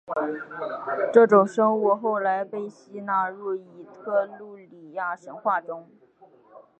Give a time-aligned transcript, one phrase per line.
[1.13, 5.91] 这种生物后来被吸纳入伊特鲁里亚神话中。